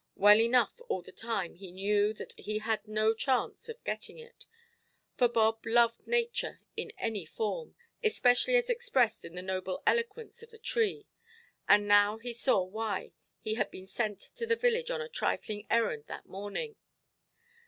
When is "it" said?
4.17-4.47